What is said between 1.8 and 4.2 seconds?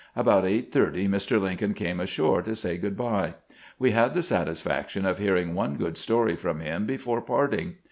ashore to say good by. We had